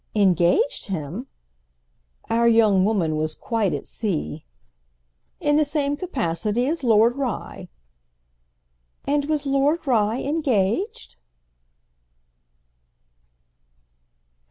[0.15, 4.45] "Engaged him?"—our young woman was quite at sea.
[5.39, 7.69] "In the same capacity as Lord Rye."
[9.05, 11.17] "And was Lord Rye engaged?"